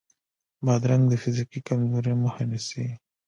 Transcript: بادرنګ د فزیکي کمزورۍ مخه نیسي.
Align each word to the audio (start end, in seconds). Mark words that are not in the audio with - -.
بادرنګ 0.65 1.03
د 1.09 1.13
فزیکي 1.21 1.59
کمزورۍ 1.67 2.13
مخه 2.23 2.43
نیسي. 2.49 2.85